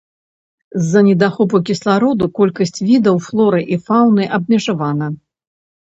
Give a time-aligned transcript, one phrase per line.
[0.85, 5.05] З-за недахопу кіслароду колькасць відаў флоры і фаўны абмежавана.